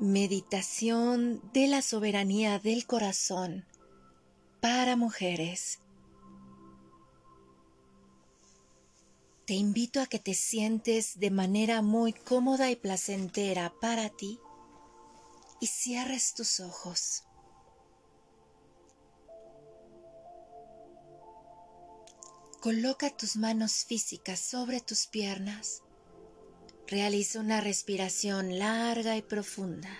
[0.00, 3.66] Meditación de la soberanía del corazón
[4.62, 5.80] para mujeres.
[9.44, 14.40] Te invito a que te sientes de manera muy cómoda y placentera para ti
[15.60, 17.24] y cierres tus ojos.
[22.62, 25.82] Coloca tus manos físicas sobre tus piernas
[26.90, 29.96] Realiza una respiración larga y profunda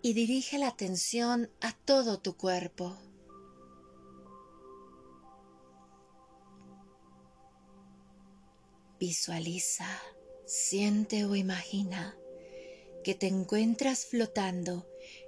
[0.00, 2.96] y dirige la atención a todo tu cuerpo.
[9.00, 9.88] Visualiza,
[10.46, 12.16] siente o imagina
[13.02, 14.86] que te encuentras flotando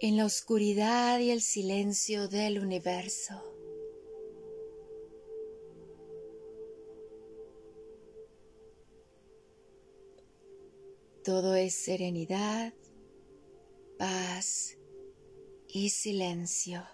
[0.00, 3.55] en la oscuridad y el silencio del universo.
[11.26, 12.72] Todo es serenidad,
[13.98, 14.78] paz
[15.66, 16.84] y silencio.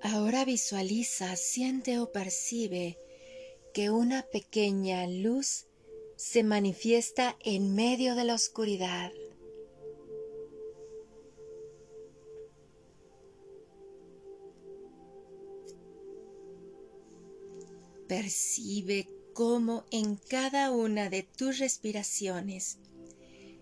[0.00, 2.98] Ahora visualiza, siente o percibe
[3.74, 5.66] que una pequeña luz
[6.16, 9.12] se manifiesta en medio de la oscuridad.
[18.08, 22.78] Percibe cómo en cada una de tus respiraciones,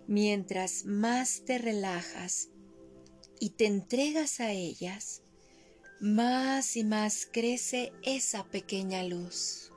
[0.07, 2.49] mientras más te relajas
[3.41, 5.23] y te entregas a ellas,
[6.01, 9.73] más y más crece esa pequeña luz.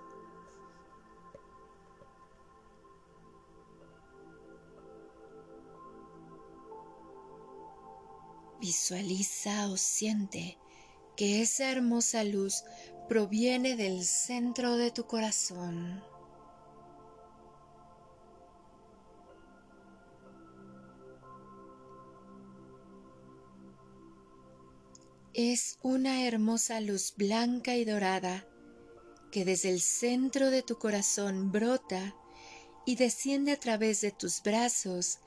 [8.62, 10.60] Visualiza o siente
[11.16, 12.64] que esa hermosa luz
[13.10, 16.04] proviene del centro de tu corazón.
[25.34, 28.46] Es una hermosa luz blanca y dorada
[29.32, 32.16] que desde el centro de tu corazón brota
[32.86, 35.18] y desciende a través de tus brazos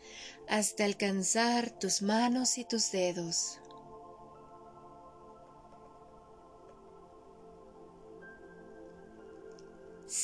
[0.48, 3.58] hasta alcanzar tus manos y tus dedos.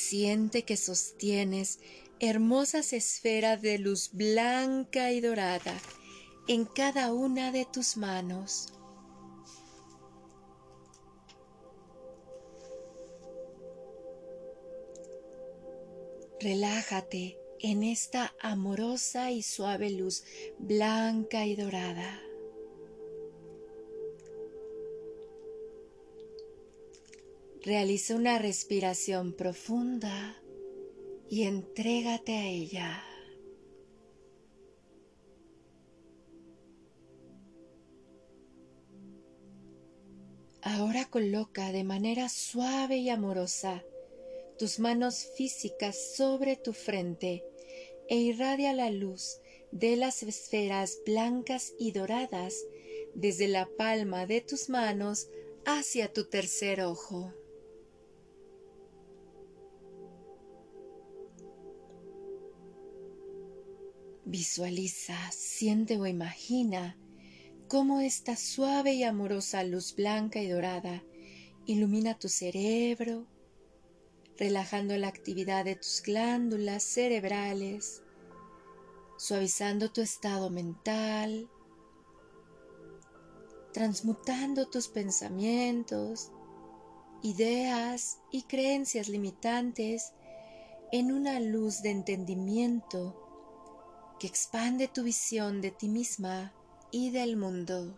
[0.09, 1.77] Siente que sostienes
[2.19, 5.75] hermosas esferas de luz blanca y dorada
[6.47, 8.73] en cada una de tus manos.
[16.39, 20.23] Relájate en esta amorosa y suave luz
[20.57, 22.19] blanca y dorada.
[27.63, 30.37] Realiza una respiración profunda
[31.29, 33.03] y entrégate a ella.
[40.61, 43.83] Ahora coloca de manera suave y amorosa
[44.57, 47.43] tus manos físicas sobre tu frente
[48.07, 49.41] e irradia la luz
[49.71, 52.55] de las esferas blancas y doradas
[53.15, 55.27] desde la palma de tus manos
[55.65, 57.33] hacia tu tercer ojo.
[64.25, 66.97] Visualiza, siente o imagina
[67.67, 71.03] cómo esta suave y amorosa luz blanca y dorada
[71.65, 73.27] ilumina tu cerebro,
[74.37, 78.01] relajando la actividad de tus glándulas cerebrales,
[79.17, 81.49] suavizando tu estado mental,
[83.73, 86.31] transmutando tus pensamientos,
[87.21, 90.13] ideas y creencias limitantes
[90.91, 93.28] en una luz de entendimiento
[94.19, 96.53] que expande tu visión de ti misma
[96.91, 97.97] y del mundo.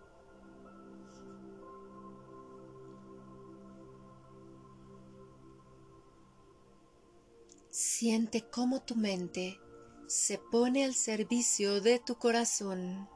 [7.71, 9.59] Siente cómo tu mente
[10.07, 13.09] se pone al servicio de tu corazón.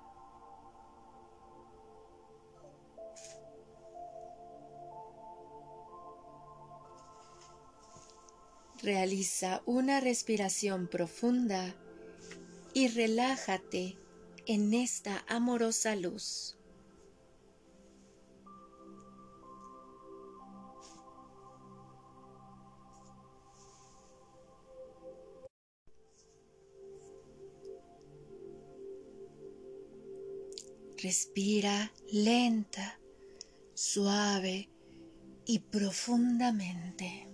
[8.81, 11.75] Realiza una respiración profunda
[12.75, 13.97] y relájate
[14.47, 16.57] en esta amorosa luz.
[31.01, 32.99] Respira lenta,
[33.73, 34.69] suave
[35.45, 37.24] y profundamente.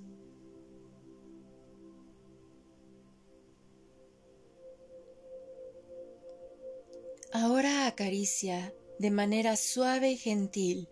[7.91, 10.89] Acaricia de manera suave y gentil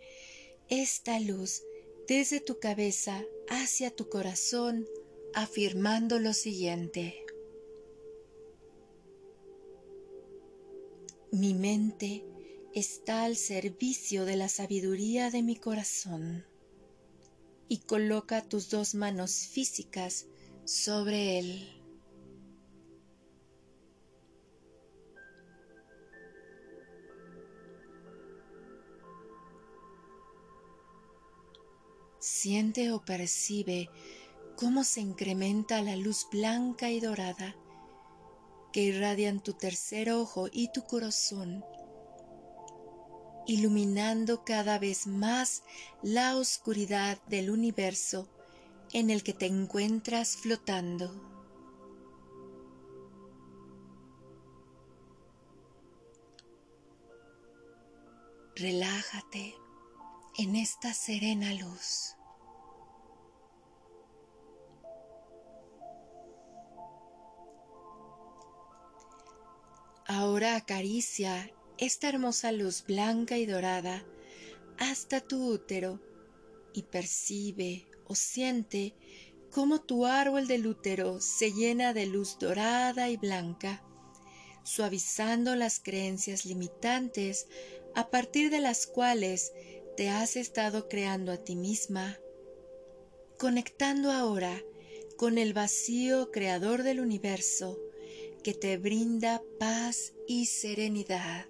[0.69, 1.63] esta luz
[2.07, 4.87] desde tu cabeza hacia tu corazón,
[5.33, 7.25] afirmando lo siguiente.
[11.31, 12.25] Mi mente
[12.73, 16.45] está al servicio de la sabiduría de mi corazón
[17.67, 20.25] y coloca tus dos manos físicas
[20.65, 21.78] sobre él.
[32.41, 33.89] Siente o percibe
[34.55, 37.53] cómo se incrementa la luz blanca y dorada
[38.71, 41.65] que irradian tu tercer ojo y tu corazón,
[43.45, 45.63] iluminando cada vez más
[46.01, 48.29] la oscuridad del universo
[48.93, 51.11] en el que te encuentras flotando.
[58.55, 59.55] Relájate
[60.37, 62.15] en esta serena luz.
[70.11, 74.03] Ahora acaricia esta hermosa luz blanca y dorada
[74.79, 76.01] hasta tu útero
[76.73, 78.95] y percibe o siente
[79.51, 83.83] cómo tu árbol del útero se llena de luz dorada y blanca,
[84.63, 87.47] suavizando las creencias limitantes
[87.93, 89.53] a partir de las cuales
[89.95, 92.17] te has estado creando a ti misma,
[93.37, 94.59] conectando ahora
[95.17, 97.79] con el vacío creador del universo
[98.49, 101.45] que te brinda paz y serenidad.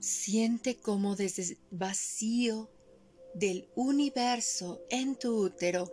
[0.00, 2.68] Siente como desde el vacío
[3.34, 5.92] del universo en tu útero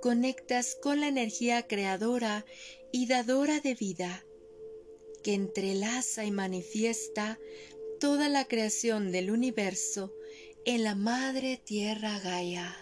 [0.00, 2.44] conectas con la energía creadora
[2.90, 4.24] y dadora de vida
[5.22, 7.38] que entrelaza y manifiesta
[8.00, 10.12] toda la creación del universo
[10.64, 12.76] en la Madre Tierra Gaia.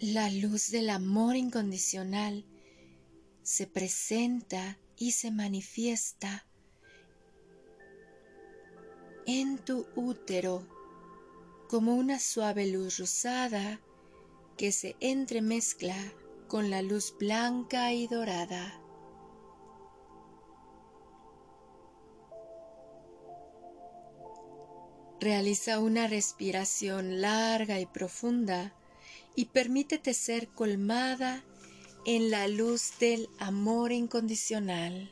[0.00, 2.44] La luz del amor incondicional
[3.42, 6.46] se presenta y se manifiesta
[9.26, 10.73] en tu útero
[11.74, 13.80] como una suave luz rosada
[14.56, 15.96] que se entremezcla
[16.46, 18.80] con la luz blanca y dorada.
[25.18, 28.72] Realiza una respiración larga y profunda
[29.34, 31.42] y permítete ser colmada
[32.06, 35.10] en la luz del amor incondicional.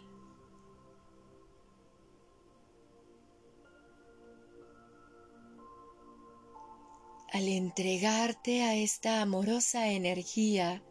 [7.32, 10.82] Al entregarte a esta amorosa energía,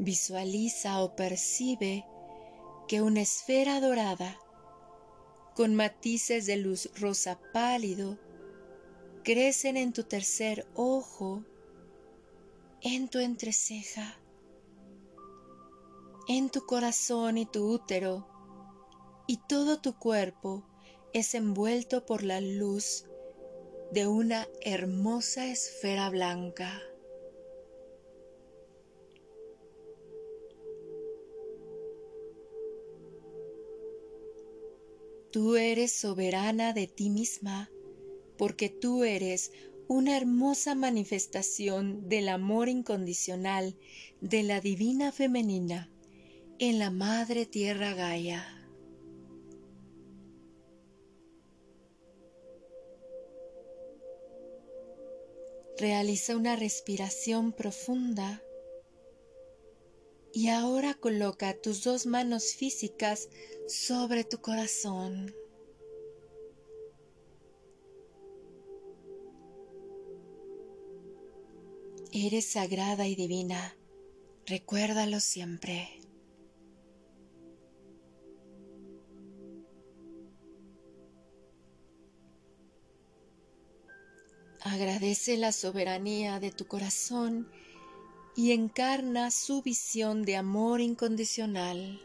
[0.00, 2.04] visualiza o percibe
[2.88, 4.40] que una esfera dorada
[5.54, 8.18] con matices de luz rosa pálido
[9.22, 11.44] crecen en tu tercer ojo,
[12.80, 14.18] en tu entreceja,
[16.26, 18.26] en tu corazón y tu útero,
[19.28, 20.64] y todo tu cuerpo
[21.12, 23.06] es envuelto por la luz
[23.92, 26.80] de una hermosa esfera blanca.
[35.30, 37.70] Tú eres soberana de ti misma
[38.38, 39.52] porque tú eres
[39.88, 43.76] una hermosa manifestación del amor incondicional
[44.22, 45.90] de la divina femenina
[46.58, 48.61] en la Madre Tierra Gaia.
[55.78, 58.42] Realiza una respiración profunda
[60.32, 63.28] y ahora coloca tus dos manos físicas
[63.66, 65.34] sobre tu corazón.
[72.12, 73.76] Eres sagrada y divina,
[74.46, 76.01] recuérdalo siempre.
[84.64, 87.50] Agradece la soberanía de tu corazón
[88.36, 92.00] y encarna su visión de amor incondicional.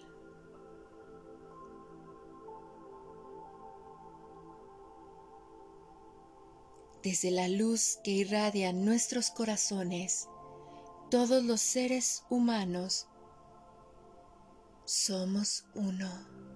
[7.03, 10.27] Desde la luz que irradia nuestros corazones,
[11.11, 13.07] todos los seres humanos
[14.83, 16.46] somos uno.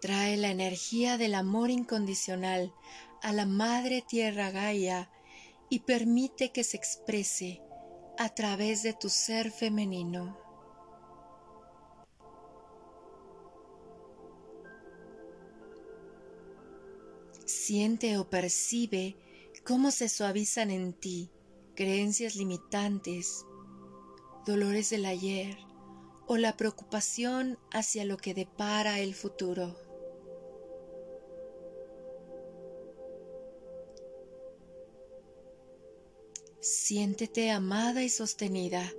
[0.00, 2.72] Trae la energía del amor incondicional
[3.22, 5.10] a la Madre Tierra Gaia
[5.68, 7.62] y permite que se exprese
[8.18, 10.38] a través de tu ser femenino.
[17.44, 19.16] Siente o percibe
[19.64, 21.30] cómo se suavizan en ti
[21.74, 23.44] creencias limitantes,
[24.46, 25.58] dolores del ayer
[26.26, 29.89] o la preocupación hacia lo que depara el futuro.
[36.90, 38.92] Siéntete amada y sostenida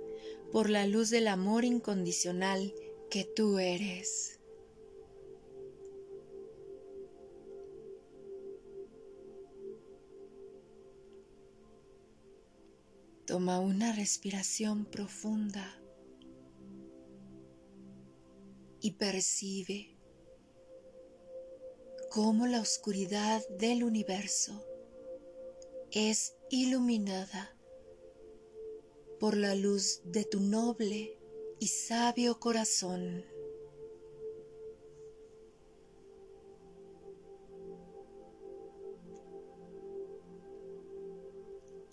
[0.50, 2.72] por la luz del amor incondicional
[3.10, 4.40] que tú eres.
[13.26, 15.78] Toma una respiración profunda
[18.80, 19.98] y percibe
[22.08, 24.64] cómo la oscuridad del universo
[25.90, 27.54] es iluminada
[29.22, 31.16] por la luz de tu noble
[31.60, 33.24] y sabio corazón.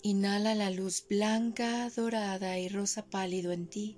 [0.02, 3.96] Inhala la luz blanca, dorada y rosa pálido en ti,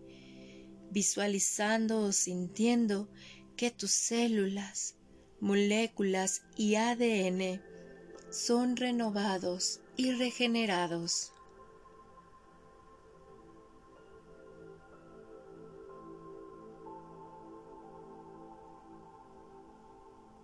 [0.90, 3.08] visualizando o sintiendo
[3.56, 4.96] que tus células,
[5.40, 7.62] moléculas y ADN
[8.28, 11.32] son renovados y regenerados.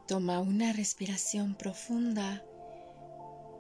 [0.09, 2.43] Toma una respiración profunda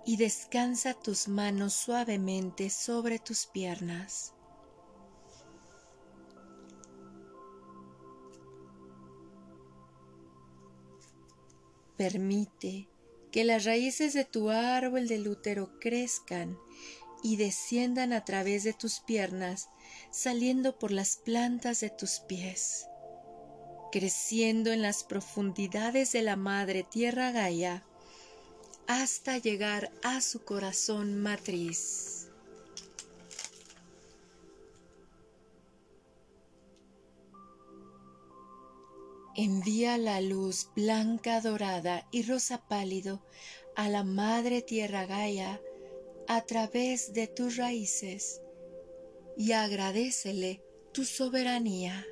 [0.06, 4.32] y descansa tus manos suavemente sobre tus piernas.
[11.98, 12.88] Permite
[13.30, 16.58] que las raíces de tu árbol del útero crezcan
[17.22, 19.68] y desciendan a través de tus piernas,
[20.10, 22.87] saliendo por las plantas de tus pies,
[23.90, 27.84] creciendo en las profundidades de la madre tierra Gaia
[28.86, 32.30] hasta llegar a su corazón matriz.
[39.36, 43.22] Envía la luz blanca, dorada y rosa pálido
[43.76, 45.60] a la Madre Tierra Gaia
[46.26, 48.42] a través de tus raíces
[49.36, 52.04] y agradecele tu soberanía.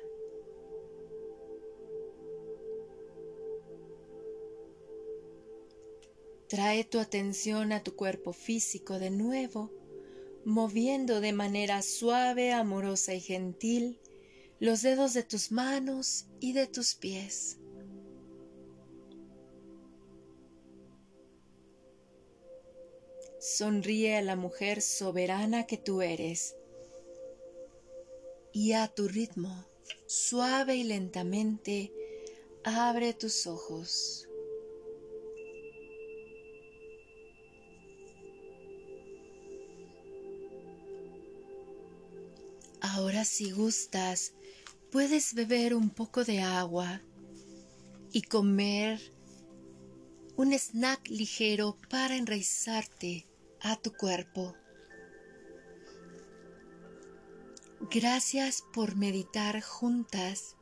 [6.49, 9.71] Trae tu atención a tu cuerpo físico de nuevo,
[10.45, 13.99] moviendo de manera suave, amorosa y gentil
[14.59, 17.57] los dedos de tus manos y de tus pies.
[23.39, 26.55] Sonríe a la mujer soberana que tú eres
[28.53, 29.65] y a tu ritmo,
[30.07, 31.93] suave y lentamente,
[32.63, 34.27] abre tus ojos.
[42.93, 44.33] Ahora si gustas,
[44.91, 47.01] puedes beber un poco de agua
[48.13, 49.13] y comer
[50.37, 53.27] un snack ligero para enraizarte
[53.59, 54.55] a tu cuerpo.
[57.91, 60.55] Gracias por meditar juntas.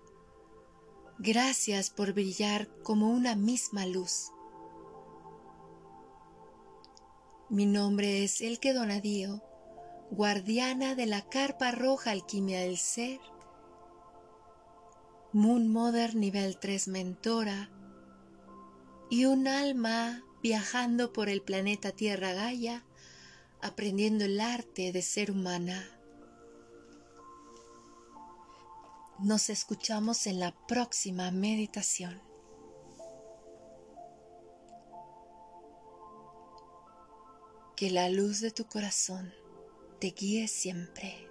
[1.19, 4.31] Gracias por brillar como una misma luz.
[7.49, 9.43] Mi nombre es Elke Donadío
[10.11, 13.19] guardiana de la carpa roja alquimia del ser,
[15.33, 17.69] Moon Mother nivel 3 mentora
[19.09, 22.85] y un alma viajando por el planeta Tierra Gaia,
[23.61, 25.89] aprendiendo el arte de ser humana.
[29.19, 32.21] Nos escuchamos en la próxima meditación.
[37.75, 39.33] Que la luz de tu corazón
[39.99, 41.24] te guíe siempre.